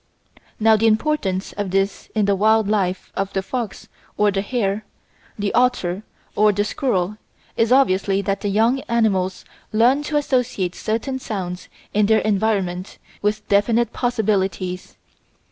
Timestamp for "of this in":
1.53-2.25